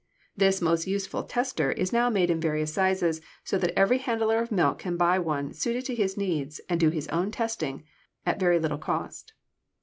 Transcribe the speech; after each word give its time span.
This 0.35 0.63
most 0.63 0.87
useful 0.87 1.21
tester 1.21 1.71
is 1.71 1.93
now 1.93 2.09
made 2.09 2.31
in 2.31 2.41
various 2.41 2.73
sizes 2.73 3.21
so 3.43 3.59
that 3.59 3.71
every 3.77 3.99
handler 3.99 4.39
of 4.39 4.51
milk 4.51 4.83
may 4.83 4.91
buy 4.95 5.19
one 5.19 5.53
suited 5.53 5.85
to 5.85 5.95
his 5.95 6.17
needs 6.17 6.59
and 6.67 6.79
do 6.79 6.89
his 6.89 7.07
own 7.09 7.29
testing 7.29 7.83
at 8.25 8.39
very 8.39 8.57
little 8.57 8.79
cost. 8.79 9.33